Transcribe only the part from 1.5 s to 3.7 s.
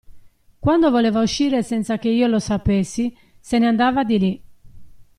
senza che io lo sapessi, se ne